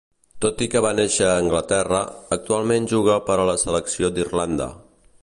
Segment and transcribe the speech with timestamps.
[0.45, 2.01] Tot i que va néixer a Anglaterra,
[2.39, 4.73] actualment juga per a la selecció d'Irlanda.